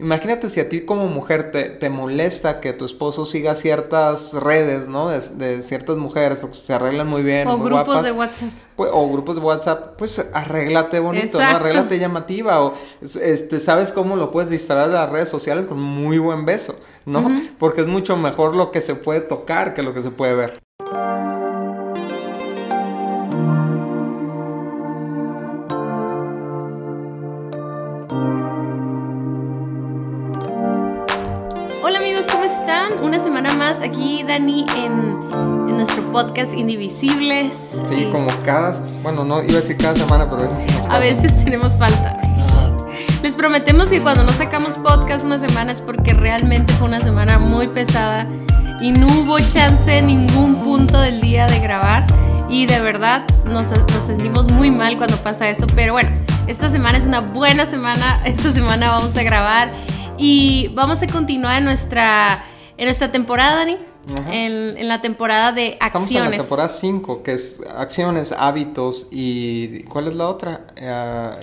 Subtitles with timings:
[0.00, 4.88] Imagínate si a ti como mujer te, te molesta que tu esposo siga ciertas redes,
[4.88, 5.08] ¿no?
[5.08, 7.46] De, de ciertas mujeres, porque se arreglan muy bien.
[7.46, 8.02] O muy grupos guapas.
[8.02, 8.50] de WhatsApp.
[8.74, 11.44] Pues, o grupos de WhatsApp, pues arréglate bonito, ¿no?
[11.44, 11.56] Exacto.
[11.58, 12.60] Arréglate llamativa.
[12.64, 12.74] O
[13.22, 16.74] este, sabes cómo lo puedes distraer de las redes sociales con muy buen beso,
[17.06, 17.30] ¿no?
[17.60, 20.63] Porque es mucho mejor lo que se puede tocar que lo que se puede ver.
[33.14, 35.28] Una semana más aquí Dani en,
[35.68, 37.78] en nuestro podcast Indivisibles.
[37.88, 38.72] Sí, Eh, como cada,
[39.04, 40.98] bueno, no iba a decir cada semana, pero a veces nos A pasa.
[40.98, 42.16] veces tenemos falta.
[42.20, 42.76] Ajá.
[43.22, 47.38] Les prometemos que cuando no sacamos podcast una semana es porque realmente fue una semana
[47.38, 48.26] muy pesada
[48.80, 52.06] y no hubo chance en ningún punto del día de grabar.
[52.48, 55.68] Y de verdad nos, nos sentimos muy mal cuando pasa eso.
[55.76, 56.10] Pero bueno,
[56.48, 58.22] esta semana es una buena semana.
[58.24, 59.68] Esta semana vamos a grabar
[60.18, 62.44] y vamos a continuar nuestra,
[62.84, 63.76] en nuestra temporada, Dani.
[64.30, 66.26] En, en la temporada de Estamos acciones.
[66.26, 69.84] en la temporada 5, que es acciones, hábitos y...
[69.84, 70.66] ¿Cuál es la otra?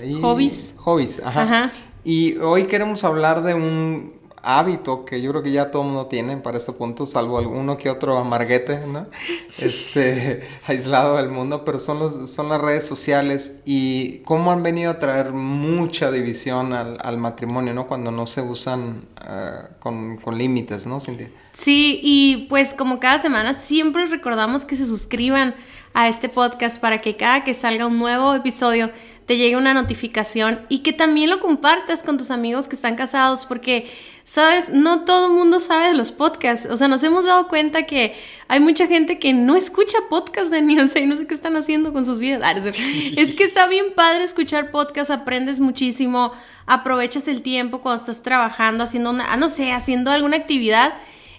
[0.05, 0.75] Y- Hobbies.
[0.77, 1.41] Hobbies, ajá.
[1.41, 1.71] Ajá.
[2.03, 4.13] Y hoy queremos hablar de un
[4.44, 7.78] hábito que yo creo que ya todo el mundo tiene para este punto, salvo alguno
[7.78, 9.08] que otro amarguete, ¿no?
[9.59, 14.92] Este, aislado del mundo, pero son, los, son las redes sociales y cómo han venido
[14.92, 17.88] a traer mucha división al, al matrimonio, ¿no?
[17.88, 21.30] Cuando no se usan ah, con, con límites, ¿no, Cintia?
[21.53, 25.53] Sí, y pues como cada semana siempre recordamos que se suscriban
[25.94, 28.89] a este podcast para que cada que salga un nuevo episodio
[29.31, 33.45] te llegue una notificación y que también lo compartas con tus amigos que están casados
[33.45, 33.89] porque,
[34.25, 36.67] sabes, no todo el mundo sabe de los podcasts.
[36.69, 38.13] O sea, nos hemos dado cuenta que
[38.49, 41.33] hay mucha gente que no escucha podcasts de ni, o sea, y no sé qué
[41.33, 42.41] están haciendo con sus vidas.
[42.43, 42.51] Ah,
[43.15, 46.33] es que está bien padre escuchar podcasts, aprendes muchísimo,
[46.66, 50.91] aprovechas el tiempo cuando estás trabajando, haciendo una, ah, no sé, haciendo alguna actividad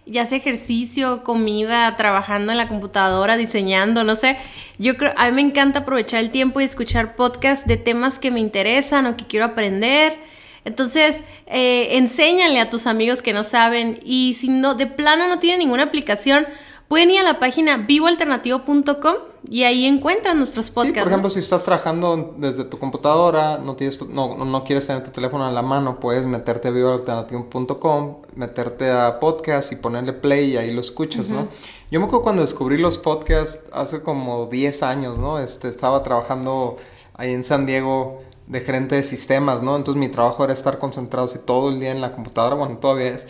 [0.07, 4.37] ya sea ejercicio, comida, trabajando en la computadora, diseñando, no sé.
[4.79, 8.31] Yo creo, a mí me encanta aprovechar el tiempo y escuchar podcasts de temas que
[8.31, 10.17] me interesan o que quiero aprender.
[10.65, 15.39] Entonces, eh, enséñale a tus amigos que no saben y si no, de plano no
[15.39, 16.47] tienen ninguna aplicación,
[16.93, 19.15] pueden ir a la página vivoalternativo.com
[19.49, 20.99] y ahí encuentran nuestros Sí, podcasts.
[21.01, 21.13] por ¿no?
[21.13, 25.11] ejemplo, si estás trabajando desde tu computadora, no, tienes tu- no, no quieres tener tu
[25.11, 30.57] teléfono en la mano, puedes meterte a vivoalternativo.com, meterte a podcast y ponerle play y
[30.59, 31.49] ahí lo escuchas, ¿no?
[31.91, 35.39] Yo me acuerdo cuando descubrí los podcasts hace como 10 años, ¿no?
[35.39, 36.77] Este, estaba trabajando
[37.15, 39.77] ahí en San Diego de gerente de sistemas, ¿no?
[39.77, 43.09] Entonces mi trabajo era estar concentrado así todo el día en la computadora, bueno, todavía
[43.15, 43.27] es,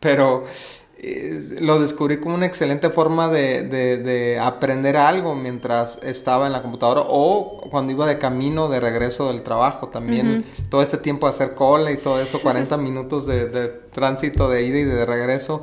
[0.00, 0.44] pero
[1.60, 6.62] lo descubrí como una excelente forma de, de- de aprender algo mientras estaba en la
[6.62, 10.44] computadora o cuando iba de camino de regreso del trabajo también.
[10.68, 14.62] Todo ese tiempo de hacer cola y todo eso, 40 minutos de, de tránsito de
[14.64, 15.62] ida y de regreso.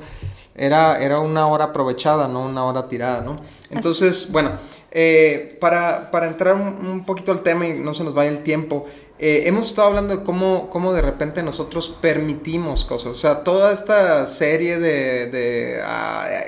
[0.56, 3.38] Era, era una hora aprovechada, no una hora tirada, ¿no?
[3.72, 4.52] Entonces, bueno,
[4.92, 8.44] eh, para, para entrar un, un poquito al tema y no se nos vaya el
[8.44, 8.86] tiempo,
[9.26, 13.12] eh, hemos estado hablando de cómo, cómo de repente nosotros permitimos cosas.
[13.12, 15.82] O sea, toda esta serie de, de,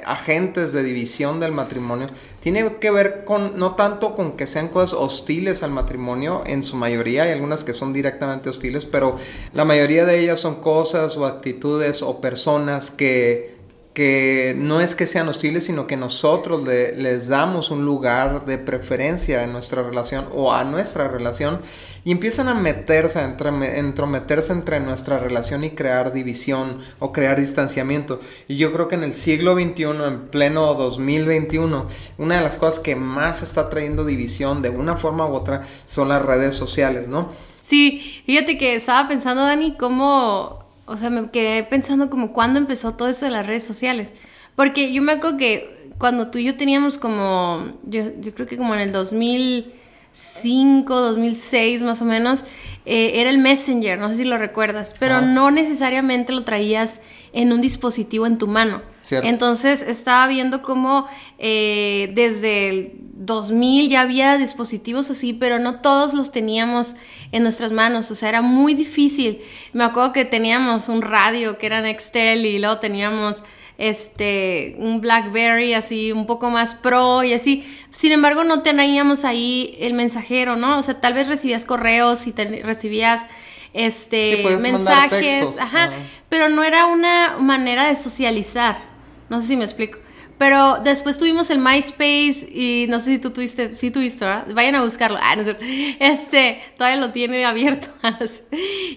[0.05, 2.09] agentes de división del matrimonio
[2.41, 6.75] tiene que ver con, no tanto con que sean cosas hostiles al matrimonio, en su
[6.75, 9.15] mayoría, hay algunas que son directamente hostiles, pero
[9.53, 13.54] la mayoría de ellas son cosas o actitudes o personas que
[13.95, 18.57] que no es que sean hostiles, sino que nosotros le- les damos un lugar de
[18.59, 21.61] preferencia en nuestra relación o a nuestra relación
[22.03, 28.19] y empiezan a meterse, a entrometerse entre nuestra relación y crear división o crear distanciamiento.
[28.47, 32.79] Y yo creo que en el siglo XXI, en pleno 2021, una de las cosas
[32.79, 37.29] que más está trayendo división de una forma u otra son las redes sociales, ¿no?
[37.61, 42.93] Sí, fíjate que estaba pensando, Dani, cómo, o sea, me quedé pensando como cuándo empezó
[42.95, 44.09] todo eso de las redes sociales.
[44.55, 48.57] Porque yo me acuerdo que cuando tú y yo teníamos como, yo, yo creo que
[48.57, 52.43] como en el 2005, 2006 más o menos,
[52.85, 55.21] eh, era el Messenger, no sé si lo recuerdas, pero Ah.
[55.21, 57.01] no necesariamente lo traías
[57.33, 58.81] en un dispositivo en tu mano.
[59.05, 59.27] Cierto.
[59.27, 61.07] Entonces estaba viendo cómo
[61.37, 66.95] eh, desde el 2000 ya había dispositivos así, pero no todos los teníamos
[67.31, 69.41] en nuestras manos, o sea, era muy difícil.
[69.73, 73.43] Me acuerdo que teníamos un radio que era Nextel y luego teníamos
[73.77, 77.63] este un BlackBerry así un poco más pro y así.
[77.91, 80.79] Sin embargo, no teníamos ahí el mensajero, ¿no?
[80.79, 83.25] O sea, tal vez recibías correos y te- recibías
[83.73, 85.91] este mensajes, ajá.
[86.29, 88.94] pero no era una manera de socializar.
[89.29, 89.99] No sé si me explico.
[90.37, 94.47] Pero después tuvimos el MySpace y no sé si tú tuviste, sí tuviste, ¿verdad?
[94.53, 95.17] Vayan a buscarlo.
[95.21, 95.55] Ah, no sé.
[95.99, 97.87] Este, todavía lo tiene abierto.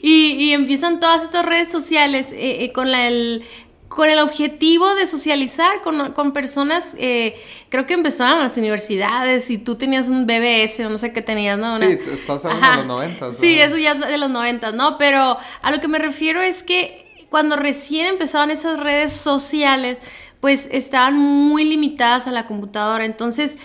[0.03, 3.45] y, y, empiezan todas estas redes sociales eh, eh, con la, el,
[3.89, 7.37] con el objetivo de socializar con, con personas, eh,
[7.69, 11.57] creo que empezaron las universidades y tú tenías un BBS o no sé qué tenías,
[11.57, 11.79] ¿no?
[11.79, 13.33] Sí, estás hablando de los 90.
[13.35, 14.99] Sí, eso ya es de los 90, ¿no?
[14.99, 19.99] Pero a lo que me refiero es que cuando recién empezaban esas redes sociales,
[20.41, 23.05] pues estaban muy limitadas a la computadora.
[23.05, 23.59] Entonces,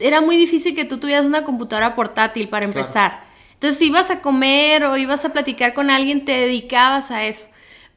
[0.00, 3.24] era muy difícil que tú tuvieras una computadora portátil para empezar.
[3.54, 7.48] Entonces, si ibas a comer o ibas a platicar con alguien, te dedicabas a eso.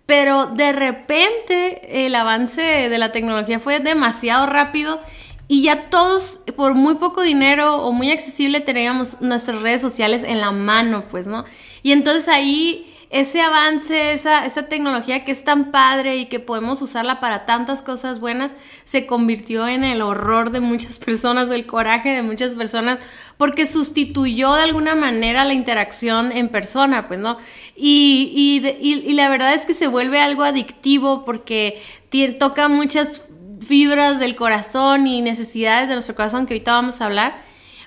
[0.05, 5.01] Pero de repente el avance de la tecnología fue demasiado rápido
[5.49, 10.39] y ya todos por muy poco dinero o muy accesible teníamos nuestras redes sociales en
[10.39, 11.43] la mano, pues, ¿no?
[11.83, 17.21] Y entonces ahí ese avance, esa, tecnología que es tan padre y que podemos usarla
[17.21, 22.21] para tantas cosas buenas, se convirtió en el horror de muchas personas, el coraje de
[22.21, 22.99] muchas personas,
[23.37, 27.37] porque sustituyó de alguna manera la interacción en persona, pues, ¿no?
[27.75, 31.81] Y, la verdad es que se vuelve algo adictivo porque
[32.39, 33.21] toca muchas
[33.65, 37.41] fibras del corazón y necesidades de nuestro corazón que ahorita vamos a hablar,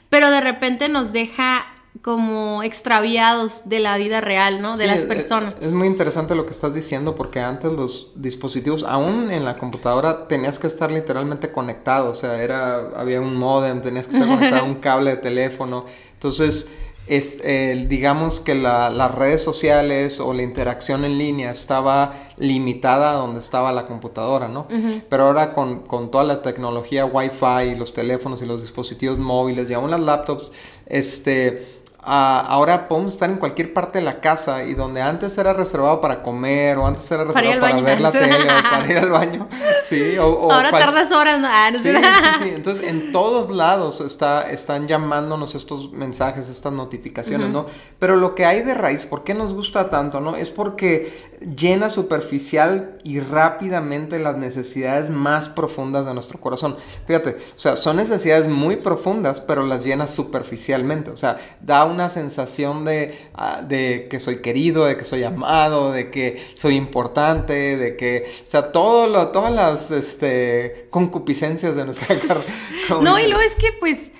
[0.08, 1.66] pero de repente nos deja
[2.02, 4.76] como extraviados de la vida real, ¿no?
[4.76, 5.54] De las personas.
[5.60, 10.26] Es, muy interesante lo que estás diciendo porque antes los dispositivos, aún en la computadora,
[10.26, 14.62] tenías que estar literalmente conectado, o sea, era, había un modem, tenías que estar conectado
[14.62, 15.84] a un cable de teléfono,
[16.14, 16.68] entonces,
[17.06, 17.38] es,
[17.88, 23.72] digamos que las redes sociales o la interacción en línea estaba limitada a donde estaba
[23.72, 24.68] la computadora, ¿no?
[25.08, 29.74] Pero ahora con, con toda la tecnología Wi-Fi, los teléfonos y los dispositivos móviles y
[29.74, 30.52] aún las laptops,
[30.86, 36.00] este ahora podemos estar en cualquier parte de la casa y donde antes era reservado
[36.00, 39.48] para comer o antes era reservado para, ver la tele o para ir al baño.
[39.82, 41.42] Sí, o, ahora tardas horas.
[41.44, 41.90] Ah, sí, sí,
[42.38, 42.52] sí.
[42.54, 47.66] Entonces, en todos lados está, están llamándonos estos mensajes, estas notificaciones, ¿no?
[47.98, 50.36] Pero lo que hay de raíz, ¿por qué nos gusta tanto, no?
[50.36, 56.76] Es porque llena superficial y rápidamente las necesidades más profundas de nuestro corazón.
[57.06, 61.10] Fíjate, o sea, son necesidades muy profundas, pero las llena superficialmente.
[61.10, 62.86] O sea, da una sensación
[63.34, 68.30] ah, de, que soy querido, de que soy amado, de que soy importante, de que,
[68.42, 73.02] o sea, todo lo, todas las este, concupiscencias de nuestra carrera.
[73.02, 74.10] No, y luego es que pues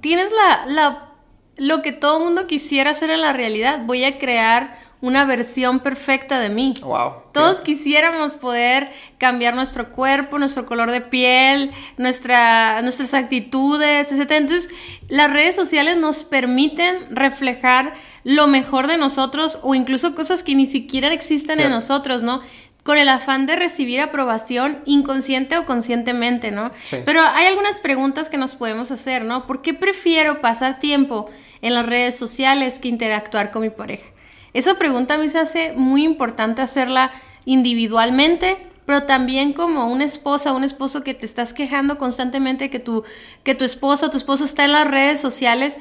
[0.00, 1.12] tienes la, la,
[1.56, 3.82] lo que todo mundo quisiera hacer en la realidad.
[3.84, 6.74] Voy a crear una versión perfecta de mí.
[6.82, 7.12] Wow.
[7.32, 14.30] Todos quisiéramos poder cambiar nuestro cuerpo, nuestro color de piel, nuestra, nuestras actitudes, etc.
[14.32, 14.70] Entonces,
[15.08, 20.66] las redes sociales nos permiten reflejar lo mejor de nosotros o incluso cosas que ni
[20.66, 22.42] siquiera existen en nosotros, ¿no?
[22.82, 26.72] Con el afán de recibir aprobación inconsciente o conscientemente, ¿no?
[27.04, 29.46] Pero hay algunas preguntas que nos podemos hacer, ¿no?
[29.46, 31.30] ¿Por qué prefiero pasar tiempo
[31.62, 34.04] en las redes sociales que interactuar con mi pareja?
[34.58, 37.12] Esa pregunta a mí se hace muy importante hacerla
[37.44, 38.56] individualmente,
[38.86, 43.04] pero también como una esposa, un esposo que te estás quejando constantemente que tu,
[43.44, 45.76] que tu esposa o tu esposo está en las redes sociales,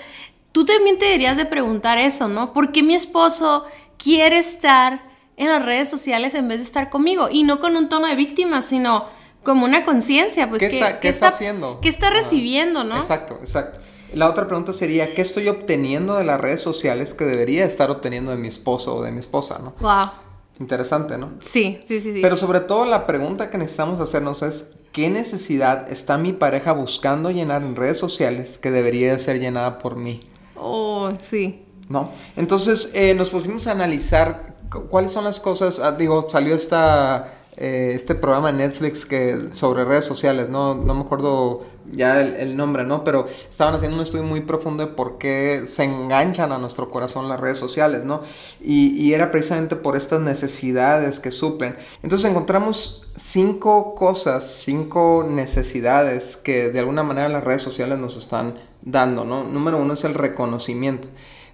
[0.51, 2.53] tú también te deberías de preguntar eso, ¿no?
[2.53, 3.65] ¿Por qué mi esposo
[3.97, 5.01] quiere estar
[5.37, 7.29] en las redes sociales en vez de estar conmigo?
[7.31, 9.05] Y no con un tono de víctima, sino
[9.41, 11.79] como una conciencia, pues ¿Qué, está, ¿qué está, haciendo?
[11.81, 12.97] ¿Qué está recibiendo, no?
[12.97, 13.79] Exacto, exacto.
[14.13, 18.31] La otra pregunta sería, ¿qué estoy obteniendo de las redes sociales que debería estar obteniendo
[18.31, 19.73] de mi esposo o de mi esposa, no?
[19.79, 20.09] Wow.
[20.59, 21.31] Interesante, ¿no?
[21.41, 22.21] Sí, sí, sí, sí.
[22.21, 27.29] Pero sobre todo la pregunta que necesitamos hacernos es, ¿qué necesidad está mi pareja buscando
[27.29, 30.21] llenar en redes sociales que debería ser llenada por mí?
[30.55, 31.63] Oh, sí.
[31.89, 32.11] ¿No?
[32.35, 34.55] Entonces eh, nos pusimos a analizar
[34.89, 39.83] cuáles son las cosas, ah, digo, salió esta eh, este programa de Netflix que sobre
[39.83, 43.03] redes sociales, no, no me acuerdo ya el, nombre, ¿no?
[43.03, 47.27] Pero estaban haciendo un estudio muy profundo de por qué se enganchan a nuestro corazón
[47.29, 48.21] las redes sociales, ¿no?
[48.61, 51.75] Y, y era precisamente por estas necesidades que suplen.
[52.03, 58.59] Entonces encontramos cinco cosas, cinco necesidades que de alguna manera las redes sociales nos están
[58.83, 59.43] dando, ¿no?
[59.43, 61.07] Número uno es el reconocimiento.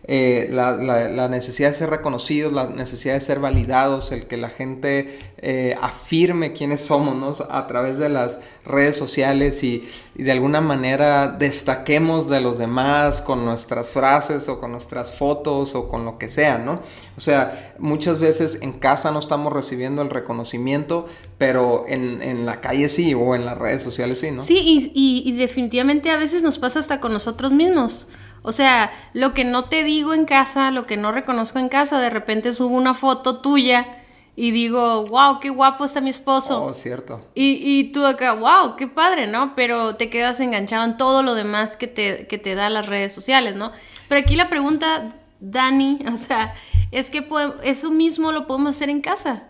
[0.06, 5.18] Eh, la, necesidad de ser reconocidos, la necesidad de ser validados, el que la gente
[5.38, 12.30] eh, afirme quiénes somos a través de las redes sociales y, de alguna manera destaquemos
[12.30, 16.60] de los demás con nuestras frases o con nuestras fotos o con lo que sea,
[16.60, 16.82] ¿no?
[17.18, 21.08] O sea, muchas veces en casa no estamos recibiendo el reconocimiento,
[21.38, 24.44] pero en, la calle sí o en las redes sociales sí, ¿no?
[24.44, 28.08] Sí, y definitivamente a veces nos pasa hasta con nosotros mismos.
[28.44, 32.00] O sea, lo que no te digo en casa, lo que no reconozco en casa,
[32.00, 34.04] de repente subo una foto tuya
[34.36, 36.64] y digo, wow, qué guapo está mi esposo.
[36.64, 37.26] Oh, cierto.
[37.36, 39.56] Y, y tú acá, wow, qué padre, ¿no?
[39.56, 43.14] Pero te quedas enganchado en todo lo demás que te, que te da las redes
[43.14, 43.72] sociales, ¿no?
[44.10, 46.54] Pero aquí la pregunta, Dani, o sea,
[46.92, 47.28] es que
[47.64, 49.44] eso mismo lo podemos hacer en casa.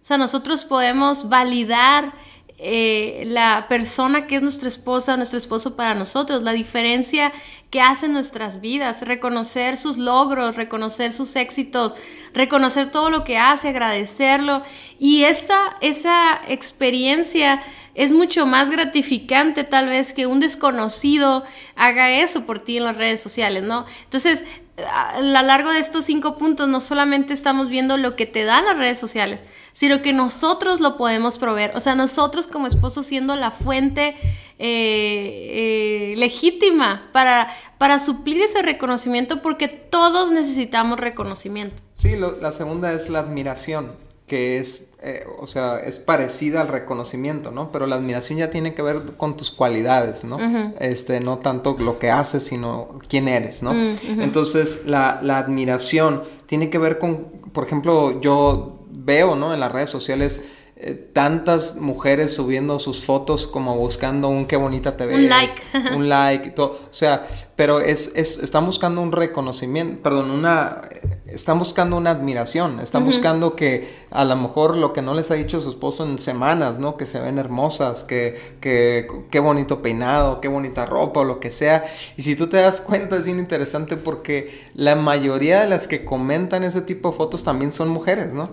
[0.00, 2.14] O sea, nosotros podemos validar
[2.60, 7.32] eh, la persona que es nuestra esposa, nuestro esposo para nosotros, la diferencia
[7.70, 11.94] que hace en nuestras vidas, reconocer sus logros, reconocer sus éxitos,
[12.32, 14.62] reconocer todo lo que hace, agradecerlo.
[14.98, 17.62] Y esa, esa experiencia
[17.94, 21.44] es mucho más gratificante tal vez que un desconocido
[21.74, 23.86] haga eso por ti en las redes sociales, ¿no?
[24.04, 24.44] Entonces,
[24.86, 28.64] a lo largo de estos cinco puntos no solamente estamos viendo lo que te dan
[28.64, 31.72] las redes sociales, sino que nosotros lo podemos proveer.
[31.74, 34.16] O sea, nosotros como esposos siendo la fuente
[34.60, 37.48] eh, eh, legítima para,
[37.78, 41.82] para suplir ese reconocimiento porque todos necesitamos reconocimiento.
[41.94, 43.92] Sí, la segunda es la admiración,
[44.26, 47.70] que es, eh, o sea, es parecida al reconocimiento, ¿no?
[47.70, 50.38] Pero la admiración ya tiene que ver con tus cualidades, ¿no?
[50.80, 53.72] Este, no tanto lo que haces, sino quién eres, ¿no?
[53.72, 59.54] Mm, Entonces, la, la admiración tiene que ver con, por ejemplo, yo veo, ¿no?
[59.54, 60.42] En las redes sociales
[60.80, 65.18] eh, tantas mujeres subiendo sus fotos como buscando un qué bonita te ves.
[65.18, 65.62] Un like.
[65.96, 66.80] un like y todo.
[66.88, 67.26] O sea,
[67.58, 70.82] pero es, es, están buscando un reconocimiento, perdón, una,
[71.26, 75.34] están buscando una admiración, están buscando que a lo mejor lo que no les ha
[75.34, 76.96] dicho su esposo en semanas, ¿no?
[76.96, 81.50] Que se ven hermosas, que, que, qué bonito peinado, qué bonita ropa o lo que
[81.50, 81.84] sea.
[82.16, 86.04] Y si tú te das cuenta es bien interesante porque la mayoría de las que
[86.04, 88.50] comentan ese tipo de fotos también son mujeres, ¿no?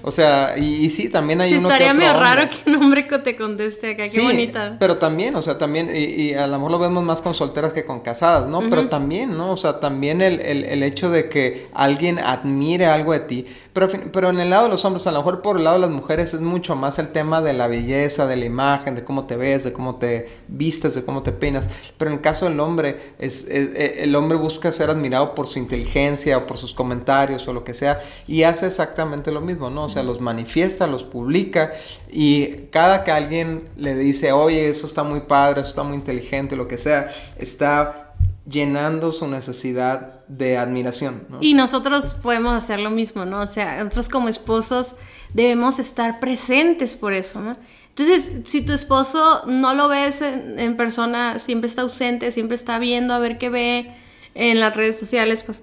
[0.00, 3.36] O sea, y, sí, también hay sí, uno estaría medio raro que un hombre te
[3.36, 4.76] conteste acá, qué bonita.
[4.80, 7.74] Pero también, o sea, también, y, y a lo mejor lo vemos más con solteras
[7.74, 8.60] que con casadas ¿no?
[8.70, 9.52] Pero también, ¿no?
[9.52, 13.46] O sea, también el, el, hecho de que alguien admire algo de ti.
[13.72, 15.82] Pero, pero en el lado de los hombres, a lo mejor por el lado de
[15.82, 19.26] las mujeres es mucho más el tema de la belleza, de la imagen, de cómo
[19.26, 21.68] te ves, de cómo te vistes, de cómo te peinas.
[21.98, 25.58] Pero en el caso del hombre, es, e, el hombre busca ser admirado por su
[25.58, 28.00] inteligencia o por sus comentarios o lo que sea.
[28.26, 29.84] Y hace exactamente lo mismo, ¿no?
[29.84, 31.72] O sea, los manifiesta, los publica.
[32.10, 36.56] Y cada que alguien le dice, oye, eso está muy padre, eso está muy inteligente,
[36.56, 38.05] lo que sea, está
[38.48, 41.26] llenando su necesidad de admiración.
[41.40, 43.40] Y nosotros podemos hacer lo mismo, ¿no?
[43.40, 44.94] O sea, nosotros como esposos
[45.34, 47.56] debemos estar presentes por eso, ¿no?
[47.88, 53.14] Entonces, si tu esposo no lo ves en, persona, siempre está ausente, siempre está viendo
[53.14, 53.90] a ver qué ve
[54.34, 55.62] en las redes sociales, pues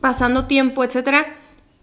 [0.00, 1.26] pasando tiempo, etcétera,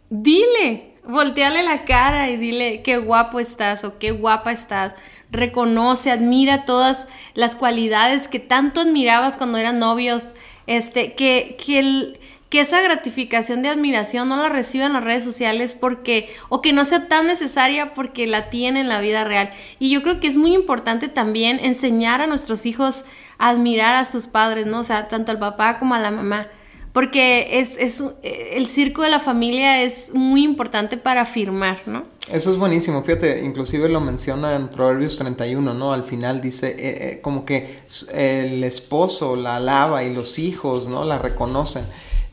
[0.09, 4.93] dile, volteale la cara y dile qué guapo estás o qué guapa estás
[5.33, 10.33] reconoce, admira todas las cualidades que tanto admirabas cuando eran novios,
[10.67, 15.73] este, que, que, que esa gratificación de admiración no la reciban en las redes sociales
[15.73, 19.49] porque, o que no sea tan necesaria porque la tiene en la vida real.
[19.79, 23.05] Y yo creo que es muy importante también enseñar a nuestros hijos
[23.39, 24.79] a admirar a sus padres, ¿no?
[24.79, 26.47] O sea, tanto al papá como a la mamá
[26.93, 32.03] porque es, es, el circo de la familia es muy importante para afirmar, ¿no?
[32.31, 35.91] Eso es buenísimo, fíjate, inclusive lo menciona en Proverbios 31, ¿no?
[35.91, 37.79] Al final dice eh, eh, como que
[38.13, 41.03] el esposo la alaba y los hijos, ¿no?
[41.03, 41.83] La reconocen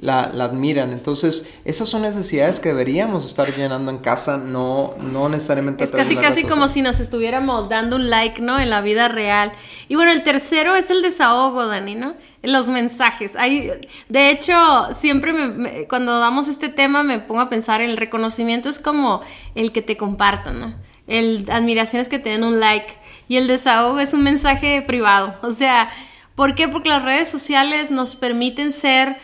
[0.01, 0.93] la, admiran.
[0.93, 5.85] Entonces, esas son necesidades que deberíamos estar llenando en casa, no, no necesariamente.
[5.85, 8.59] Es casi, casi como si nos estuviéramos dando un like, ¿no?
[8.59, 9.53] En la vida real.
[9.89, 12.15] Y bueno, el tercero es el desahogo, Dani, ¿no?
[12.43, 13.37] Los mensajes.
[13.37, 13.71] Hay,
[14.09, 14.55] de hecho,
[14.95, 19.21] siempre me, cuando damos este tema me pongo a pensar, el reconocimiento es como
[19.55, 20.75] el que te compartan, ¿no?
[21.07, 22.99] El admiración es que te den un like.
[23.29, 25.37] Y el desahogo es un mensaje privado.
[25.43, 25.91] O sea,
[26.35, 26.69] ¿por qué?
[26.69, 29.19] Porque las redes sociales nos permiten ser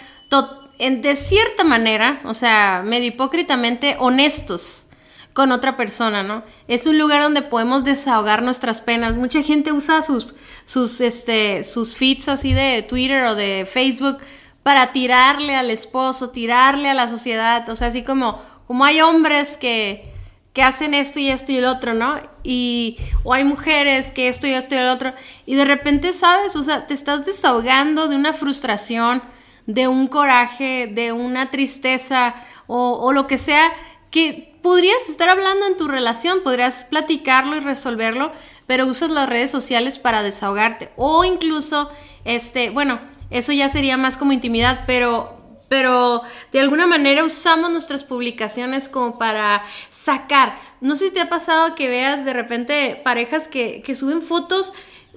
[0.79, 4.87] en, de cierta manera, o sea, medio hipócritamente honestos
[5.33, 6.45] con otra persona, ¿no?
[6.67, 9.17] Es un lugar donde podemos desahogar nuestras penas.
[9.17, 10.29] Mucha gente usa sus,
[10.65, 14.19] sus, este, sus feeds así de Twitter o de Facebook
[14.63, 19.59] para tirarle al esposo, tirarle a la sociedad, o sea, así como, como hay hombres
[19.59, 20.13] que,
[20.53, 22.19] que hacen esto y esto y el otro, ¿no?
[22.43, 25.13] Y, o hay mujeres que esto y esto y el otro,
[25.45, 26.57] y de repente, ¿sabes?
[26.57, 29.23] O sea, te estás desahogando de una frustración,
[29.67, 32.35] de un coraje, de una tristeza
[32.67, 33.73] o, lo que sea,
[34.11, 38.33] que podrías estar hablando en tu relación, podrías platicarlo y resolverlo,
[38.67, 40.91] pero usas las redes sociales para desahogarte.
[40.97, 41.91] O incluso,
[42.25, 45.37] este, bueno, eso ya sería más como intimidad, pero
[45.69, 50.57] pero de alguna manera usamos nuestras publicaciones como para sacar.
[50.81, 54.73] No sé si te ha pasado que veas de repente parejas que, que suben fotos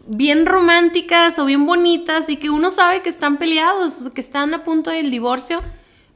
[0.09, 4.63] bien románticas o bien bonitas y que uno sabe que están peleados, que están a
[4.63, 5.61] punto del divorcio,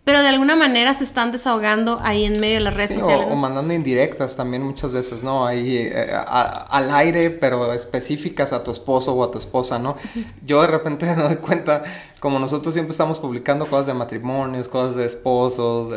[0.04, 3.28] pero de alguna manera se están desahogando ahí en medio de las redes sociales.
[3.30, 5.46] O, mandando indirectas también muchas veces, ¿no?
[5.48, 9.96] Ahí eh, al aire, pero específicas a tu esposo o a tu esposa, ¿no?
[10.46, 11.84] Yo de repente me doy cuenta
[12.24, 15.94] como nosotros siempre estamos publicando cosas de matrimonios, cosas de esposos,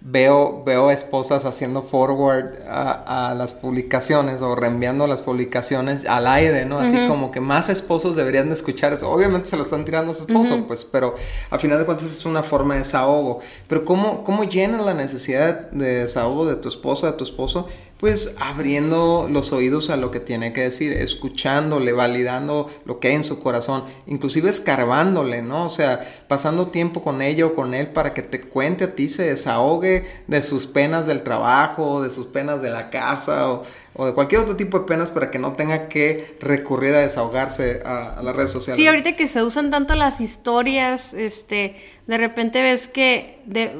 [0.00, 6.78] veo, veo esposas haciendo forward a, las publicaciones o reenviando las publicaciones al aire, ¿no?
[6.78, 9.10] Así como que más esposos deberían de escuchar eso.
[9.10, 11.16] Obviamente se lo están tirando a su esposo, pues, pero
[11.50, 13.21] al final de cuentas es una forma de desahogo.
[13.68, 17.68] Pero ¿cómo, cómo llenas la necesidad de desahogo de tu esposa, de tu esposo?
[18.02, 23.14] Pues abriendo los oídos a lo que tiene que decir, escuchándole, validando lo que hay
[23.14, 25.66] en su corazón, inclusive escarbándole, ¿no?
[25.66, 29.08] O sea, pasando tiempo con ella o con él para que te cuente a ti,
[29.08, 33.62] se desahogue de sus penas del trabajo, de sus penas de la casa o,
[34.04, 38.20] de cualquier otro tipo de penas para que no tenga que recurrir a desahogarse a,
[38.20, 38.78] las redes sociales.
[38.78, 41.76] Sí, ahorita que se usan tanto las historias, este,
[42.08, 43.38] de repente ves que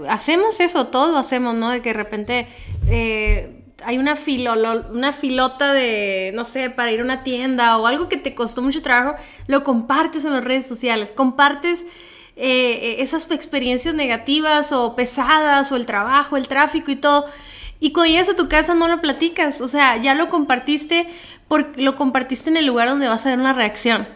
[0.09, 1.71] hacemos eso, todo hacemos, ¿no?
[1.71, 2.47] De que de repente...
[2.87, 4.17] Eh, hay una,
[4.91, 8.63] una filota de, no sé, para ir a una tienda o algo que te costó
[8.63, 11.85] mucho trabajo, lo compartes en las redes sociales, compartes
[12.37, 17.27] eh, esas experiencias negativas o pesadas o el trabajo, el tráfico y todo.
[17.79, 21.09] Y cuando llegas a tu casa no lo platicas, o sea, ya lo compartiste,
[21.49, 24.09] porque lo compartiste en el lugar donde vas a ver una reacción.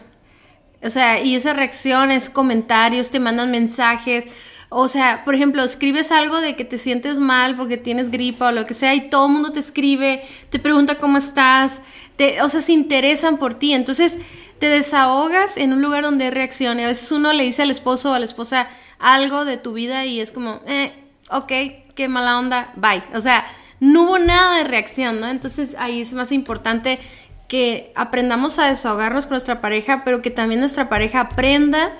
[0.83, 4.25] O sea, y esa reacción es comentarios, te mandan mensajes,
[4.69, 8.51] o sea, por ejemplo, escribes algo de que te sientes mal porque tienes gripa o
[8.51, 11.81] lo que sea y todo el mundo te escribe, te pregunta cómo estás,
[12.17, 13.73] te, o sea, se interesan por ti.
[13.73, 14.17] Entonces,
[14.59, 16.83] te desahogas en un lugar donde reaccione.
[16.83, 18.67] A veces uno le dice al esposo o a la esposa
[18.99, 20.91] algo de tu vida y es como, eh,
[21.29, 21.51] ok,
[21.95, 23.03] qué mala onda, bye.
[23.13, 23.45] O sea,
[23.79, 25.29] no hubo nada de reacción, ¿no?
[25.29, 26.99] Entonces ahí es más importante
[27.47, 31.93] que aprendamos a desahogarnos con nuestra pareja, pero que también nuestra pareja aprenda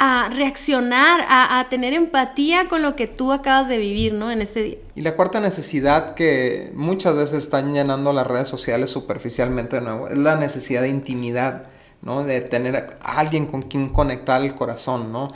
[0.00, 4.30] a reaccionar, a, tener empatía con lo que tú acabas de vivir, ¿no?
[4.30, 4.76] En ese día.
[4.94, 10.08] Y la cuarta necesidad que muchas veces están llenando las redes sociales superficialmente de nuevo
[10.08, 11.66] es la necesidad de intimidad.
[12.00, 12.22] ¿no?
[12.22, 15.34] De tener a alguien con quien conectar el corazón, ¿no?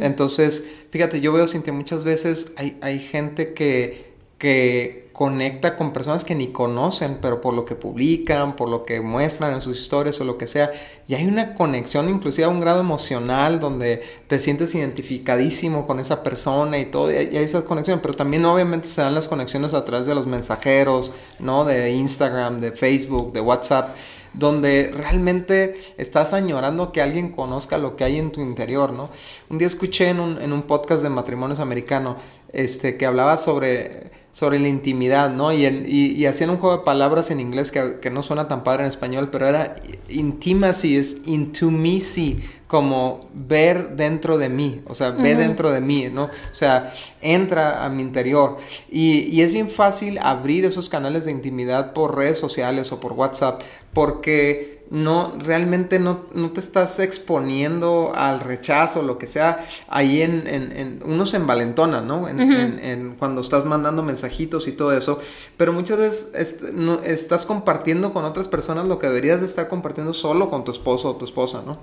[0.00, 6.24] Entonces, fíjate, yo veo, Cintia, muchas veces hay, hay gente que, que conecta con personas
[6.24, 10.20] que ni conocen, pero por lo que publican, por lo que muestran en sus historias
[10.20, 10.72] o lo que sea,
[11.08, 16.22] y hay una conexión inclusive a un grado emocional donde te sientes identificadísimo con esa
[16.22, 19.86] persona y todo, y hay, esas conexiones, pero también obviamente se dan las conexiones a
[19.86, 21.64] través de los mensajeros, ¿no?
[21.64, 23.96] De Instagram, de Facebook, de WhatsApp
[24.36, 29.10] donde realmente estás añorando que alguien conozca lo que hay en tu interior, ¿no?
[29.50, 32.16] Un día escuché en un, en un podcast de matrimonios americano,
[32.52, 35.50] este, que hablaba sobre sobre la intimidad, ¿no?
[35.50, 38.82] Y, y, hacían un juego de palabras en inglés que, que, no suena tan padre
[38.82, 39.76] en español, pero era
[40.10, 46.24] intimacy, es intimacy, como ver dentro de mí, o sea, ve dentro de mí, ¿no?
[46.24, 48.58] O sea, entra a mi interior.
[48.90, 53.12] Y, y es bien fácil abrir esos canales de intimidad por redes sociales o por
[53.12, 60.22] WhatsApp, porque no, realmente no, no, te estás exponiendo al rechazo, lo que sea, ahí
[60.22, 62.28] en, en, uno se envalentona, ¿no?
[62.28, 65.18] En, cuando estás mandando mensajitos y todo eso,
[65.56, 70.14] pero muchas veces no, estás compartiendo con otras personas lo que deberías de estar compartiendo
[70.14, 71.78] solo con tu esposo o tu esposa, ¿no?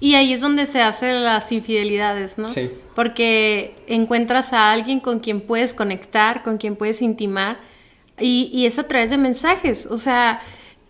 [0.00, 2.48] Y ahí es donde se hacen las infidelidades, ¿no?
[2.48, 2.70] Sí.
[2.94, 7.60] Porque encuentras a alguien con quien puedes conectar, con quien puedes intimar,
[8.18, 10.40] y, y es a través de mensajes, o sea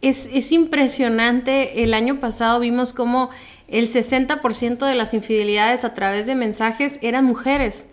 [0.02, 1.82] es, impresionante.
[1.84, 3.30] El año pasado vimos como
[3.68, 7.86] el 60% de las infidelidades a través de mensajes eran mujeres.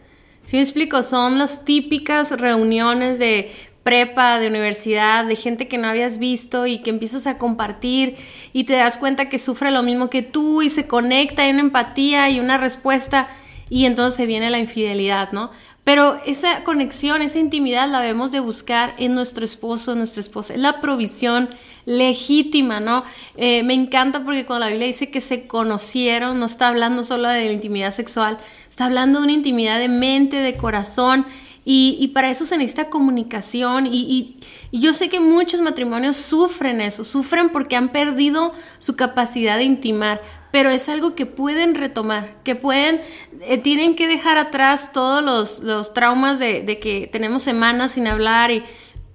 [0.45, 1.03] Si me explico?
[1.03, 3.51] Son las típicas reuniones de
[3.83, 8.17] prepa, de universidad, de gente que no habías visto y que empiezas a compartir
[8.51, 11.61] y te das cuenta que sufre lo mismo que tú y se conecta, hay una
[11.61, 13.29] empatía y una respuesta
[13.69, 15.51] y entonces viene la infidelidad, ¿no?
[15.83, 20.59] Pero esa conexión, esa intimidad la debemos de buscar en nuestro esposo, nuestra esposa, es
[20.59, 21.49] la provisión
[21.89, 23.03] legítima, ¿no?
[23.35, 27.27] Eh, me encanta porque cuando la Biblia dice que se conocieron, no está hablando solo
[27.29, 28.37] de la intimidad sexual,
[28.69, 31.25] está hablando de una intimidad de mente, de corazón,
[31.65, 34.37] y, para eso se necesita comunicación y,
[34.71, 40.21] yo sé que muchos matrimonios sufren eso, sufren porque han perdido su capacidad de intimar,
[40.51, 43.01] pero es algo que pueden retomar, que pueden,
[43.41, 48.07] eh, tienen que dejar atrás todos los, los traumas de, de, que tenemos semanas sin
[48.07, 48.63] hablar y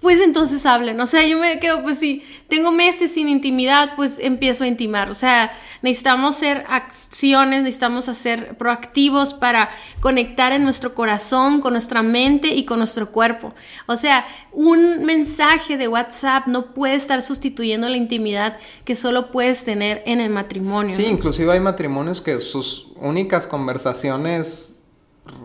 [0.05, 1.01] pues entonces hablen.
[1.01, 5.09] O sea, yo me quedo, pues si tengo meses sin intimidad, pues empiezo a intimar.
[5.11, 12.03] O sea, necesitamos hacer acciones, necesitamos hacer proactivos para conectar en nuestro corazón, con nuestra
[12.03, 13.55] mente y con nuestro cuerpo.
[13.87, 19.64] O sea, un mensaje de WhatsApp no puede estar sustituyendo la intimidad que solo puedes
[19.64, 20.95] tener en el matrimonio.
[20.95, 24.74] Sí, inclusive hay matrimonios que sus únicas conversaciones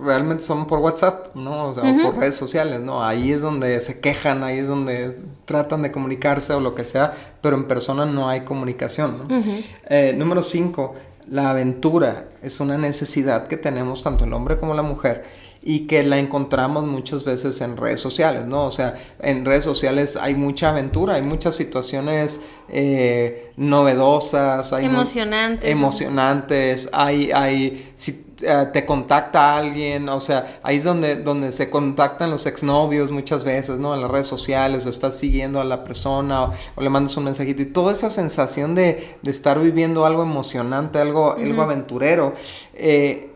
[0.02, 1.70] realmente son por WhatsApp, ¿no?
[1.70, 3.04] O sea, o por redes sociales, ¿no?
[3.04, 7.14] Ahí es donde se quejan, ahí es donde tratan de comunicarse o lo que sea,
[7.42, 9.38] pero en persona no hay comunicación, ¿no?
[9.90, 10.96] Eh, número cinco,
[11.30, 15.24] la aventura es una necesidad que tenemos tanto el hombre como la mujer
[15.62, 18.66] y que la encontramos muchas veces en redes sociales, ¿no?
[18.66, 22.40] O sea, en redes sociales hay mucha aventura, hay muchas situaciones
[22.70, 30.78] eh, novedosas, hay emocionantes, emocionantes, hay, hay, si eh, te contacta alguien, o sea, ahí
[30.78, 33.94] es donde, donde se contactan los exnovios muchas veces, ¿no?
[33.94, 37.62] En las redes sociales, o estás siguiendo a la persona, o, le mandas un mensajito,
[37.62, 42.34] y toda esa sensación de, de estar viviendo algo emocionante, algo, algo aventurero,
[42.74, 43.30] eh,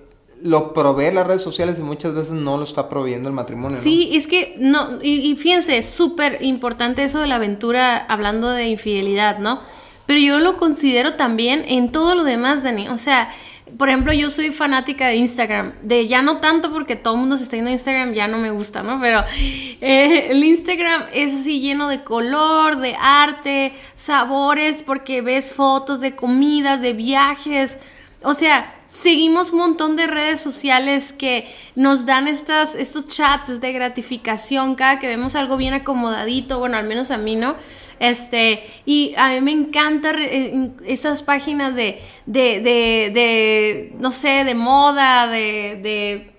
[0.44, 3.80] lo provee las redes sociales y muchas veces no lo está proveyendo el matrimonio.
[3.82, 8.68] Sí, es que no, y, fíjense, es súper importante eso de la aventura hablando de
[8.68, 9.62] infidelidad, ¿no?
[10.06, 12.90] Pero yo lo considero también en todo lo demás, Dani.
[12.90, 13.30] O sea,
[13.78, 15.74] por ejemplo, yo soy fanática de Instagram.
[15.82, 18.38] De ya no tanto porque todo el mundo se está yendo a Instagram, ya no
[18.38, 19.00] me gusta, ¿no?
[19.00, 26.02] Pero eh, el Instagram es así lleno de color, de arte, sabores, porque ves fotos
[26.02, 27.80] de comidas, de viajes.
[28.22, 33.72] O sea, seguimos un montón de redes sociales que nos dan estas, estos chats de
[33.72, 37.56] gratificación cada que vemos algo bien acomodadito, bueno, al menos a mí, ¿no?
[38.00, 44.44] Este, y a mí me encanta eh, esas páginas de, de, de, de, no sé,
[44.44, 46.30] de moda, de, de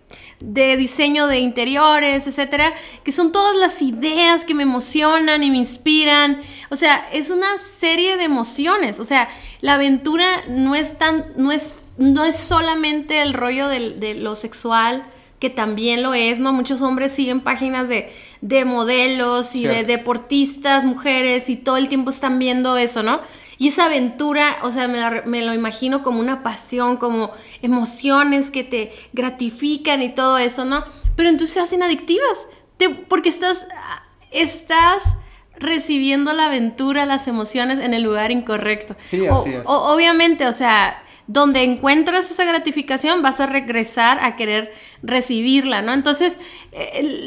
[0.41, 5.57] de diseño de interiores, etcétera, que son todas las ideas que me emocionan y me
[5.57, 6.43] inspiran.
[6.69, 9.01] O sea, es una serie de emociones.
[9.01, 9.29] O sea,
[9.63, 15.05] la aventura no es tan, no es no es solamente el rollo de, lo sexual,
[15.39, 16.53] que también lo es, ¿no?
[16.53, 22.11] Muchos hombres siguen páginas de, de modelos y de deportistas, mujeres, y todo el tiempo
[22.11, 23.21] están viendo eso, ¿no?
[23.59, 27.31] Y esa aventura, o sea, me, lo imagino como una pasión, como
[27.63, 30.85] emociones que te gratifican y todo eso, ¿no?
[31.15, 32.47] Pero entonces se hacen adictivas,
[33.09, 33.67] porque estás,
[34.33, 35.17] estás
[35.59, 38.97] recibiendo la aventura, las emociones en el lugar incorrecto.
[38.99, 39.63] Sí, así es.
[39.67, 45.93] obviamente, o sea, donde encuentras esa gratificación, vas a regresar a querer recibirla, ¿no?
[45.93, 46.39] Entonces,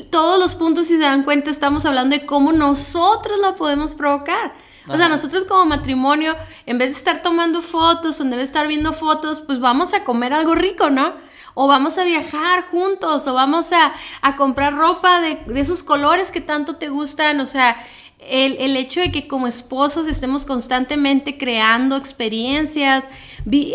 [0.09, 4.53] todos los puntos, si se dan cuenta, estamos hablando de cómo nosotros la podemos provocar.
[4.89, 8.43] O sea, nosotros como matrimonio, en vez de estar tomando fotos o en vez de
[8.43, 11.13] estar viendo fotos, pues vamos a comer algo rico, ¿no?
[11.55, 13.93] O vamos a viajar juntos, o vamos a,
[14.37, 17.75] comprar ropa de, de esos colores que tanto te gustan, o sea,
[18.19, 23.07] el, hecho de que como esposos estemos constantemente creando experiencias,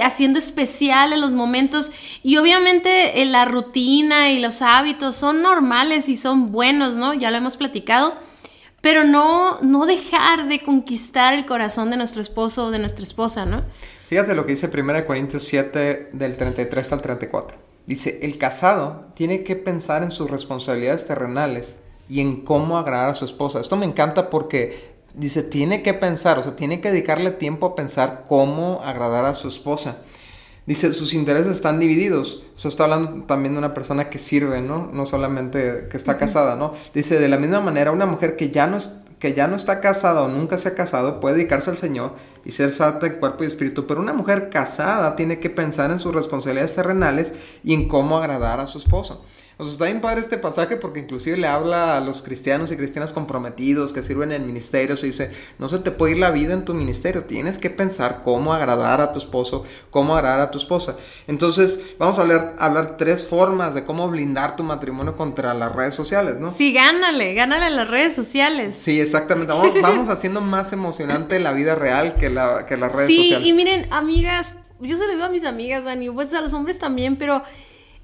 [0.03, 1.91] haciendo especiales los momentos
[2.23, 7.15] y obviamente eh, la rutina y los hábitos son normales y son buenos, ¿no?
[7.15, 8.15] Ya lo hemos platicado,
[8.81, 13.47] pero no, no dejar de conquistar el corazón de nuestro esposo o de nuestra esposa,
[13.47, 13.65] ¿no?
[14.09, 17.59] Fíjate lo que dice 1 Corintios 7 del 33 al 34.
[17.87, 21.82] Dice, el casado tiene que pensar en sus responsabilidades terrenales
[22.13, 23.59] y en cómo agradar a su esposa.
[23.59, 27.75] Esto me encanta porque dice, tiene que pensar, o sea, tiene que dedicarle tiempo a
[27.75, 29.97] pensar cómo agradar a su esposa.
[30.67, 32.45] Dice, sus intereses están divididos.
[32.55, 34.91] O sea, está hablando también de una persona que sirve, ¿no?
[34.93, 36.75] No solamente que está casada, ¿no?
[36.93, 38.77] Dice, de la misma manera, una mujer que ya no,
[39.19, 42.13] que ya no está casada o nunca se ha casado puede dedicarse al Señor
[42.45, 45.99] y ser santa en cuerpo y espíritu, pero una mujer casada tiene que pensar en
[45.99, 49.25] sus responsabilidades terrenales y en cómo agradar a su esposo.
[49.59, 52.77] O sea, está bien padre este pasaje porque inclusive le habla a los cristianos y
[52.77, 54.97] cristianas comprometidos que sirven en ministerio.
[54.97, 57.25] Se dice, no se te puede ir la vida en tu ministerio.
[57.27, 60.97] Tienes que pensar cómo agradar a tu esposo, cómo agradar a tu esposa.
[61.29, 65.95] Entonces, vamos a hablar, hablar tres formas de cómo blindar tu matrimonio contra las redes
[65.95, 66.55] sociales, ¿no?
[66.57, 68.75] Sí, gánale, gánale las redes sociales.
[68.77, 69.53] Sí, exactamente.
[69.53, 73.45] Vamos, vamos haciendo más emocionante la vida real que, la, que las redes sociales.
[73.45, 76.53] Sí, y miren, amigas, yo se lo digo a mis amigas, Dani, pues a los
[76.53, 77.43] hombres también, pero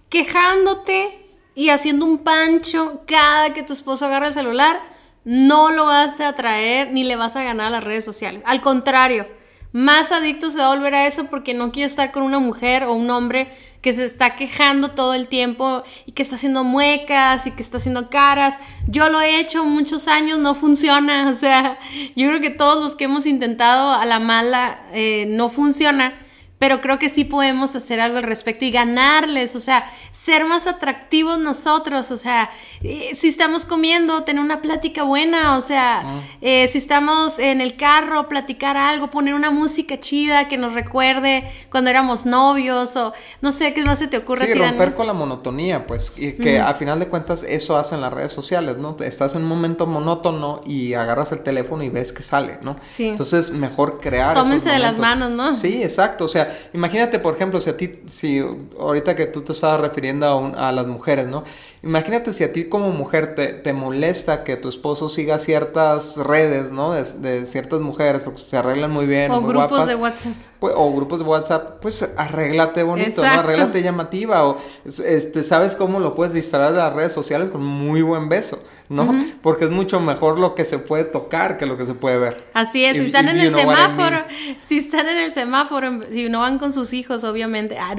[0.09, 4.81] quejándote y haciendo un pancho cada que tu esposo agarra el celular,
[5.25, 8.43] no lo vas a atraer ni le vas a ganar a las redes sociales.
[8.47, 9.27] Al contrario,
[9.73, 12.85] más adicto se va a volver a eso porque no quiere estar con una mujer
[12.85, 17.47] o un hombre que se está quejando todo el tiempo y que está haciendo muecas
[17.47, 18.55] y que está haciendo caras.
[18.87, 21.29] Yo lo he hecho muchos años, no funciona.
[21.38, 21.79] O sea,
[22.17, 26.14] yo creo que todos los que hemos intentado a la mala eh, no funciona
[26.59, 30.66] pero creo que sí podemos hacer algo al respecto y ganarles, o sea, ser más
[30.66, 32.51] atractivos nosotros, o sea,
[32.83, 36.21] eh, si estamos comiendo, tener una plática buena, o sea, ah.
[36.40, 41.49] eh, si estamos en el carro, platicar algo, poner una música chida que nos recuerde
[41.71, 44.53] cuando éramos novios, o no sé, ¿qué más se te ocurre?
[44.53, 48.12] Sí, romper con la monotonía, pues, y que al final de cuentas eso hacen las
[48.12, 48.97] redes sociales, ¿no?
[49.01, 52.77] Estás en un momento monótono y agarras el teléfono y ves que sale, ¿no?
[52.92, 53.09] Sí.
[53.09, 54.35] Entonces, mejor crear.
[54.35, 55.57] Tómense de las manos, ¿no?
[55.57, 58.45] Sí, exacto, o sea, sea, imagínate, por ejemplo, si a ti, si
[58.79, 61.45] ahorita que tú te estabas refiriendo a, a las mujeres, ¿no?
[61.83, 66.73] Imagínate si a ti como mujer te, te molesta que tu esposo siga ciertas redes,
[66.73, 66.93] ¿no?
[66.93, 69.31] De, ciertas mujeres porque se arreglan muy bien.
[69.31, 70.33] O grupos de WhatsApp.
[70.59, 73.29] Pues, o grupos de WhatsApp, pues arréglate bonito, ¿no?
[73.29, 78.03] Arréglate llamativa o este, sabes cómo lo puedes distraer de las redes sociales con muy
[78.03, 79.27] buen beso, ¿no?
[79.42, 82.44] Porque es mucho mejor lo que se puede tocar que lo que se puede ver.
[82.55, 84.24] Así es, si están en el semáforo,
[84.61, 87.94] si están en el semáforo, si no van con sus hijos, obviamente, ah,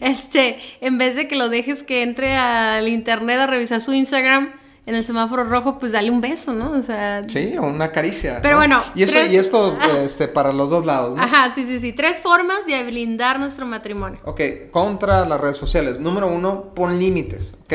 [0.00, 4.52] este, en vez de que lo dejes que entre al internet a revisar su Instagram,
[4.86, 6.70] en el semáforo rojo, pues dale un beso, ¿no?
[6.70, 7.24] O sea...
[7.28, 8.38] Sí, o una caricia.
[8.40, 8.84] Pero bueno...
[8.94, 11.22] Y, eso, y esto este, para los dos lados, ¿no?
[11.22, 11.92] Ajá, sí, sí, sí.
[11.92, 14.20] Tres formas de blindar nuestro matrimonio.
[14.24, 15.98] Ok, contra las redes sociales.
[15.98, 17.72] Número uno, pon límites, ¿ok?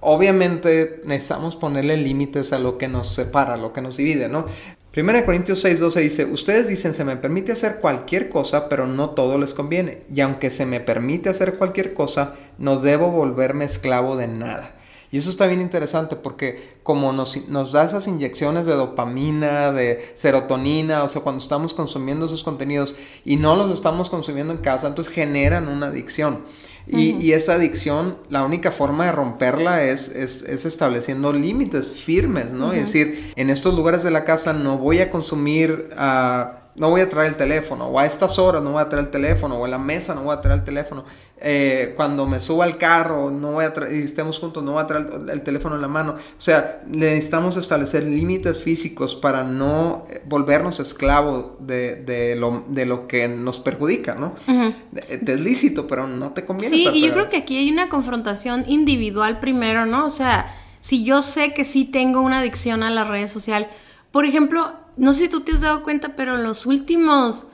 [0.00, 4.46] Obviamente necesitamos ponerle límites a lo que nos separa, a lo que nos divide, ¿no?
[4.90, 9.10] Primera Corintios 6, 12 dice, ustedes dicen, se me permite hacer cualquier cosa, pero no
[9.10, 10.02] todo les conviene.
[10.12, 14.77] Y aunque se me permite hacer cualquier cosa, no debo volverme esclavo de nada.
[15.10, 20.12] Y eso está bien interesante porque como nos, nos, da esas inyecciones de dopamina, de
[20.14, 22.94] serotonina, o sea, cuando estamos consumiendo esos contenidos
[23.24, 26.44] y no los estamos consumiendo en casa, entonces generan una adicción.
[26.90, 32.72] Y, esa adicción, la única forma de romperla es, es, estableciendo límites firmes, ¿no?
[32.72, 35.90] Es decir, en estos lugares de la casa no voy a consumir...
[35.96, 39.06] Uh, no voy a traer el teléfono, o a estas horas no voy a traer
[39.06, 41.04] el teléfono, o en la mesa no voy a traer el teléfono.
[41.40, 44.82] Eh, cuando me suba al carro, no voy a traer, y estemos juntos, no voy
[44.82, 46.12] a traer el, teléfono en la mano.
[46.12, 52.86] O sea, necesitamos establecer límites físicos para no eh, volvernos esclavos de, de, lo, de
[52.86, 54.34] lo que nos perjudica, ¿no?
[54.96, 56.74] es lícito, pero no te conviene.
[56.74, 60.06] Sí, y yo creo que aquí hay una confrontación individual primero, ¿no?
[60.06, 63.68] O sea, si yo sé que sí tengo una adicción a las redes sociales,
[64.10, 67.48] por ejemplo, no sé si tú te has dado cuenta, pero los últimos,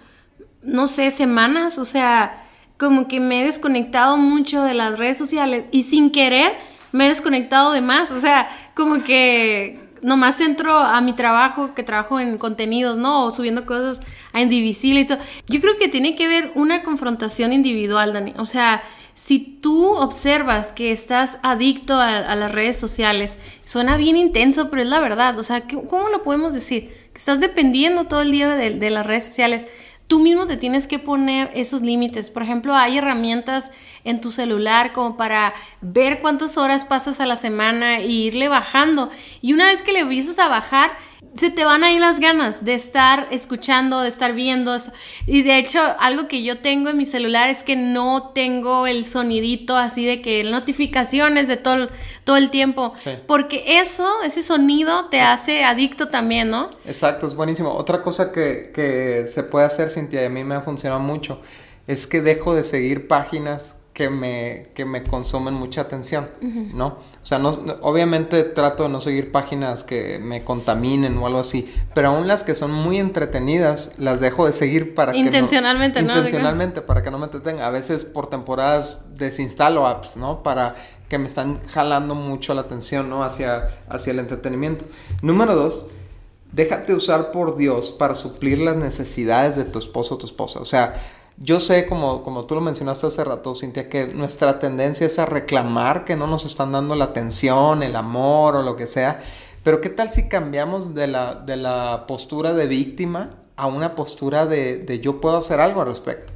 [0.62, 2.44] no sé, semanas, o sea,
[2.78, 6.52] como que me he desconectado mucho de las redes sociales y sin querer
[6.92, 11.82] me he desconectado de más, o sea, como que nomás entro a mi trabajo, que
[11.82, 13.24] trabajo en contenidos, ¿no?
[13.24, 14.00] O subiendo cosas
[14.32, 15.18] a Indivisible y todo.
[15.48, 18.34] Yo creo que tiene que ver una confrontación individual, Dani.
[18.36, 18.82] O sea,
[19.14, 24.88] si tú observas que estás adicto a, las redes sociales, suena bien intenso, pero es
[24.88, 25.38] la verdad.
[25.38, 27.03] O sea, ¿cómo lo podemos decir?
[27.14, 29.64] Estás dependiendo todo el día de las redes sociales
[30.06, 32.30] tú mismo te tienes que poner esos límites.
[32.30, 33.72] Por ejemplo, hay herramientas
[34.04, 39.10] en tu celular como para ver cuántas horas pasas a la semana e irle bajando.
[39.40, 40.92] Y una vez que le empiezas a bajar,
[41.36, 44.76] se te van a ir las ganas de estar escuchando, de estar viendo.
[45.26, 49.04] Y de hecho, algo que yo tengo en mi celular es que no tengo el
[49.04, 51.88] sonidito así de que notificaciones de todo,
[52.24, 52.94] todo el tiempo.
[53.26, 56.70] Porque eso, ese sonido te hace adicto también, ¿no?
[56.86, 57.72] Exacto, es buenísimo.
[57.72, 61.40] Otra cosa que, que se puede hacer, Cintia, y a mí me ha funcionado mucho,
[61.86, 66.28] es que dejo de seguir páginas que me, que me consumen mucha atención,
[66.74, 66.86] ¿no?
[66.88, 71.72] O sea, no, obviamente trato de no seguir páginas que me contaminen o algo así,
[71.94, 76.16] pero aún las que son muy entretenidas las dejo de seguir para intencionalmente, que no...
[76.16, 77.68] Intencionalmente, para que no me entretenga.
[77.68, 80.42] A veces por temporadas desinstalo apps, ¿no?
[80.42, 80.74] Para
[81.08, 83.22] que me están jalando mucho la atención, ¿no?
[83.22, 84.86] Hacia, hacia el entretenimiento.
[85.22, 85.86] Número dos,
[86.50, 90.58] déjate usar por Dios para suplir las necesidades de tu esposo o tu esposa.
[90.58, 90.94] O sea,
[91.36, 95.26] yo sé, como, como tú lo mencionaste hace rato, Cintia, que nuestra tendencia es a
[95.26, 99.20] reclamar que no nos están dando la atención, el amor o lo que sea.
[99.64, 104.46] Pero ¿qué tal si cambiamos de la, de la postura de víctima a una postura
[104.46, 106.32] de, de yo puedo hacer algo al respecto?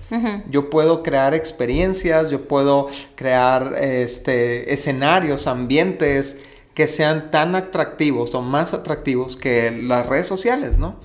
[0.50, 6.40] Yo puedo crear experiencias, yo puedo crear este, escenarios, ambientes
[6.74, 10.96] que sean tan atractivos o más atractivos que las redes sociales, ¿no?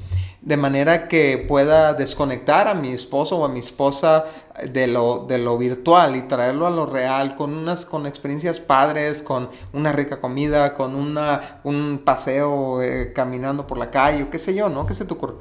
[0.43, 4.25] De manera que pueda desconectar a mi esposo o a mi esposa
[4.69, 9.23] de lo, de lo virtual y traerlo a lo real con unas con experiencias padres,
[9.23, 14.38] con una rica comida, con una, un paseo eh, caminando por la calle, o qué
[14.38, 14.86] sé yo, ¿no?
[14.86, 15.36] ¿Qué se te ocurre?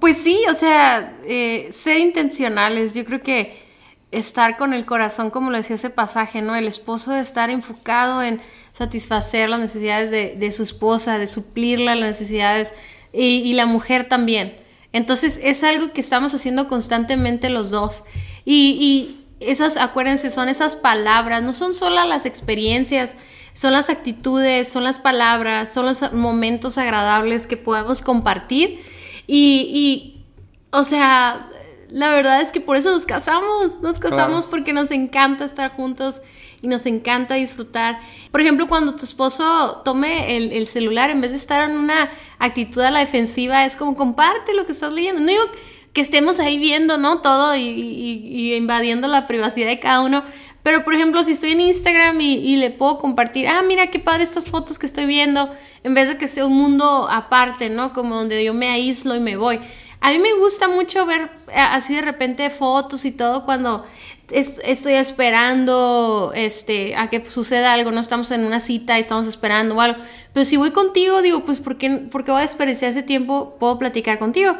[0.00, 3.62] Pues sí, o sea, eh, ser intencionales, yo creo que
[4.10, 6.56] estar con el corazón, como lo decía ese pasaje, ¿no?
[6.56, 8.40] El esposo de estar enfocado en
[8.72, 12.74] satisfacer las necesidades de, de su esposa, de suplirla las necesidades
[13.12, 14.56] y, la mujer también.
[14.92, 18.04] Entonces es algo que estamos haciendo constantemente los dos.
[18.44, 23.14] Y, esas, acuérdense, son esas palabras, no son solo las experiencias,
[23.52, 28.80] son las actitudes, son las palabras, son los momentos agradables que podemos compartir.
[29.28, 30.24] Y, y
[30.72, 31.48] o sea,
[31.90, 36.20] la verdad es que por eso nos casamos, nos casamos porque nos encanta estar juntos
[36.60, 38.00] y nos encanta disfrutar.
[38.30, 42.10] Por ejemplo, cuando tu esposo tome el, el celular, en vez de estar en una
[42.38, 45.20] actitud a la defensiva, es como comparte lo que estás leyendo.
[45.20, 45.44] No digo
[45.92, 47.20] que estemos ahí viendo, ¿no?
[47.20, 50.22] Todo y, invadiendo la privacidad de cada uno.
[50.62, 54.22] Pero, por ejemplo, si estoy en Instagram y, le puedo compartir, ah, mira qué padre
[54.22, 55.50] estas fotos que estoy viendo,
[55.82, 57.92] en vez de que sea un mundo aparte, ¿no?
[57.92, 59.60] Como donde yo me aíslo y me voy.
[60.00, 63.84] A mí me gusta mucho ver eh, así de repente fotos y todo cuando
[64.30, 69.80] estoy esperando este, a que suceda algo, no estamos en una cita estamos esperando o
[69.80, 70.00] algo.
[70.32, 73.56] Pero si voy contigo, digo, pues ¿por qué, porque voy a desperdiciar ese tiempo?
[73.58, 74.54] Puedo platicar contigo.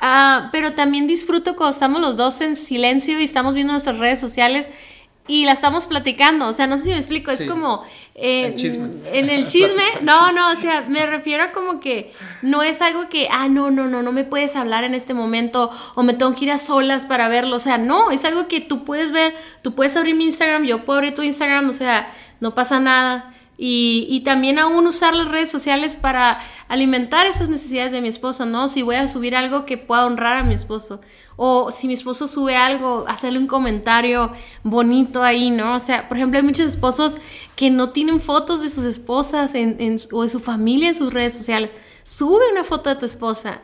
[0.00, 4.18] Ah, pero también disfruto cuando estamos los dos en silencio y estamos viendo nuestras redes
[4.18, 4.68] sociales
[5.28, 6.46] y la estamos platicando.
[6.46, 7.84] O sea, no sé si me explico, es como...
[8.14, 8.88] Eh, chisme.
[9.12, 13.08] En el chisme, no, no, o sea, me refiero a como que no es algo
[13.08, 16.34] que, ah, no, no, no, no me puedes hablar en este momento o me tengo
[16.34, 17.56] que ir a solas para verlo.
[17.56, 20.84] O sea, no, es algo que tú puedes ver, tú puedes abrir mi Instagram, yo
[20.84, 23.32] puedo abrir tu Instagram, o sea, no pasa nada.
[23.64, 28.44] Y, y, también aún usar las redes sociales para alimentar esas necesidades de mi esposo,
[28.44, 28.68] ¿no?
[28.68, 31.00] Si voy a subir algo que pueda honrar a mi esposo.
[31.36, 34.32] O si mi esposo sube algo, hacerle un comentario
[34.64, 35.76] bonito ahí, ¿no?
[35.76, 37.18] O sea, por ejemplo, hay muchos esposos
[37.54, 41.32] que no tienen fotos de sus esposas en, o de su familia en sus redes
[41.32, 41.70] sociales.
[42.02, 43.60] Sube una foto de tu esposa.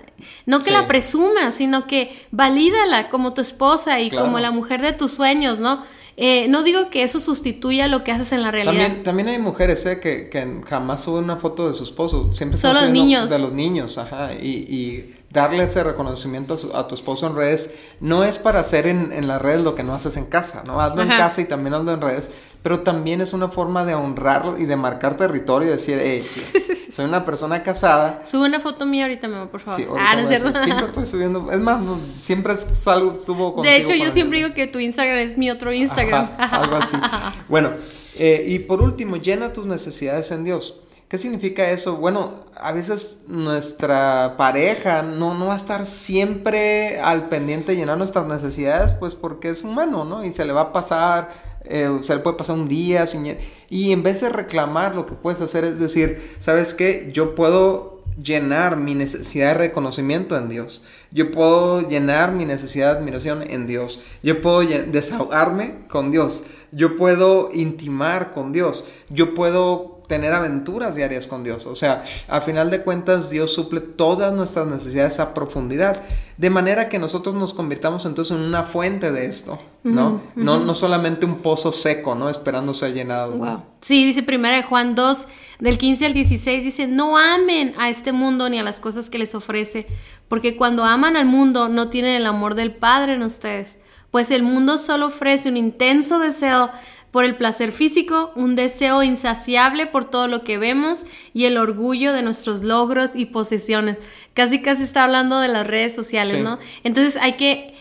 [0.47, 4.93] No que la presumas, sino que valídala como tu esposa y como la mujer de
[4.93, 5.83] tus sueños, ¿no?
[6.21, 8.73] Eh, no digo que eso sustituya lo que haces en la realidad.
[8.73, 12.33] También, también hay mujeres eh, que, que jamás suben una foto de su esposo.
[12.33, 13.31] Siempre Son los niños.
[13.31, 14.35] De los niños, ajá.
[14.35, 19.13] Y, y darle ese reconocimiento a, tu esposo en redes no es para hacer en,
[19.13, 20.81] en las redes lo que no haces en casa, ¿no?
[20.81, 22.31] Hazlo en casa y también hazlo en redes,
[22.65, 26.21] pero también es una forma de honrarlo y de marcar territorio y decir, hey,
[26.99, 28.23] soy una persona casada.
[28.25, 29.81] Sube una foto mía ahorita, mamá, por favor.
[29.81, 30.53] Sí, ah, no es cierto.
[30.65, 31.81] Siempre estoy subiendo, es más,
[32.19, 33.73] siempre es algo estuvo contigo.
[33.73, 36.29] De hecho, yo siempre digo que tu Instagram es mi otro Instagram.
[36.37, 36.97] algo así.
[37.49, 37.71] bueno,
[38.19, 40.75] eh, y por último, llena tus necesidades en Dios.
[41.07, 41.99] ¿Qué significa eso?
[41.99, 47.97] Bueno, a veces nuestra pareja no, no va a estar siempre al pendiente de llenar
[47.97, 50.25] nuestras necesidades, pues porque es humano, ¿no?
[50.25, 51.31] Y se le va a pasar,
[51.69, 53.37] eh, se le puede pasar un día sin...
[53.69, 57.11] Y en vez de reclamar, lo que puedes hacer es decir, ¿sabes qué?
[57.13, 60.83] Yo puedo llenar mi necesidad de reconocimiento en Dios.
[61.11, 64.01] Yo puedo llenar mi necesidad de admiración en Dios.
[64.23, 66.45] Yo puedo desahogarme con Dios.
[66.73, 68.85] Yo puedo intimar con Dios.
[69.09, 71.67] Yo puedo tener aventuras diarias con Dios.
[71.67, 76.03] O sea, a final de cuentas Dios suple todas nuestras necesidades a profundidad,
[76.37, 80.23] de manera que nosotros nos convirtamos entonces en una fuente de esto, ¿no?
[80.35, 82.31] no, no solamente un pozo seco, ¿no?
[82.31, 83.33] Esperando ser llenado.
[83.37, 83.63] Wow.
[83.83, 85.29] Sí, dice primera de Juan 2,
[85.61, 89.19] del 15 al 16, dice, no amen a este mundo ni a las cosas que
[89.19, 89.87] les ofrece,
[90.29, 93.79] porque cuando aman al mundo no tienen el amor del Padre en ustedes,
[94.11, 96.71] pues el mundo solo ofrece un intenso deseo
[97.11, 102.13] por el placer físico, un deseo insaciable por todo lo que vemos y el orgullo
[102.13, 103.97] de nuestros logros y posesiones.
[104.35, 106.59] Casi casi está hablando de las redes sociales, ¿no?
[106.85, 107.75] Entonces hay que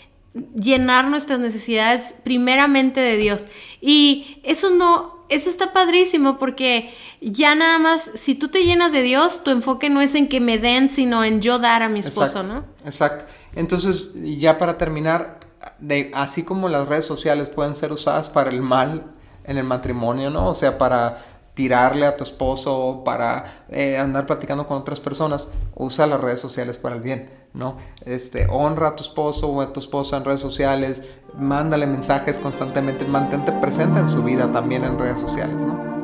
[0.56, 3.48] llenar nuestras necesidades primeramente de Dios.
[3.82, 6.90] Y eso no, eso está padrísimo porque
[7.22, 10.40] ya nada más, si tú te llenas de Dios, tu enfoque no es en que
[10.40, 12.66] me den, sino en yo dar a mi esposo, ¿no?
[12.86, 13.26] Exacto.
[13.56, 15.40] Entonces, ya para terminar,
[15.80, 19.17] de, así como las redes sociales pueden ser usadas para el mal,
[19.48, 20.50] en el matrimonio, ¿no?
[20.50, 21.18] O sea, para
[21.58, 26.78] tirarle a tu esposo, para eh, andar platicando con otras personas, usa las redes sociales
[26.78, 27.78] para el bien, ¿no?
[28.06, 31.02] Este, honra a tu esposo o a tu esposa en redes sociales,
[31.36, 35.98] mándale mensajes constantemente, mantente presente en su vida también en redes sociales, ¿no?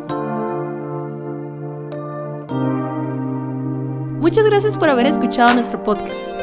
[4.19, 6.42] Muchas gracias por haber escuchado nuestro podcast.